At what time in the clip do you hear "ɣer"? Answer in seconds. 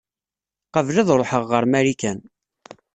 1.51-1.63